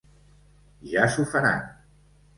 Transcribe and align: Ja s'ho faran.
Ja 0.93 1.05
s'ho 1.17 1.27
faran. 1.35 1.63